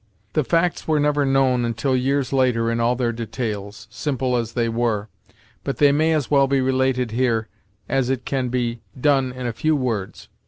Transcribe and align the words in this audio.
The 0.33 0.43
facts 0.43 0.87
were 0.87 0.99
never 0.99 1.27
known 1.27 1.63
until 1.63 1.95
years 1.95 2.33
later 2.33 2.71
in 2.71 2.79
all 2.79 2.95
their 2.95 3.11
details, 3.11 3.85
simple 3.91 4.35
as 4.35 4.53
they 4.53 4.67
were, 4.67 5.09
but 5.63 5.77
they 5.77 5.91
may 5.91 6.11
as 6.13 6.31
well 6.31 6.47
be 6.47 6.59
related 6.59 7.11
here, 7.11 7.49
as 7.87 8.09
it 8.09 8.25
can 8.25 8.49
be 8.49 8.81
done 8.99 9.31
in 9.31 9.45
a 9.45 9.53
few 9.53 9.75
words. 9.75 10.27